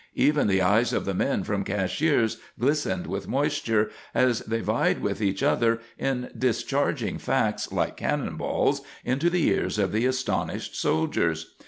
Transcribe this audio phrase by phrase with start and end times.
[0.15, 5.21] Even the eyes of the men from Cashiers glistened with moisture, as they vied with
[5.21, 11.53] each other in discharging facts, like cannon balls, into the ears of the astonished soldiers.